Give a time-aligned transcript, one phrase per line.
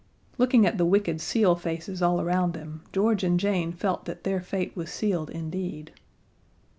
[0.39, 4.41] Looking at the wicked seal faces all around them, George and Jane felt that their
[4.41, 5.91] fate was sealed indeed.